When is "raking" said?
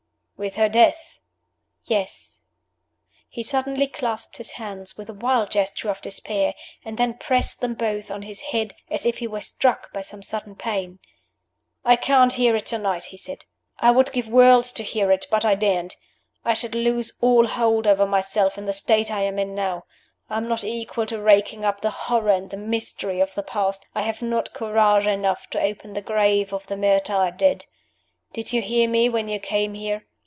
21.21-21.63